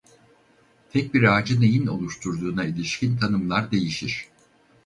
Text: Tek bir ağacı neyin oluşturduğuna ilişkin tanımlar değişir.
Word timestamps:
Tek 0.91 1.13
bir 1.13 1.23
ağacı 1.23 1.61
neyin 1.61 1.87
oluşturduğuna 1.87 2.65
ilişkin 2.65 3.17
tanımlar 3.17 3.71
değişir. 3.71 4.25